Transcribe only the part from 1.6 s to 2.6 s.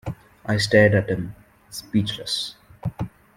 speechless.